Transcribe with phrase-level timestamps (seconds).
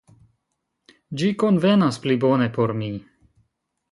[1.21, 2.91] Ĝi konvenas pli bone por mi.